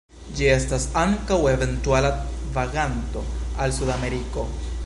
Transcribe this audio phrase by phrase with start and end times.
[0.37, 2.11] Ĝi estas ankaŭ eventuala
[2.57, 3.27] vaganto
[3.67, 4.53] al Sudameriko.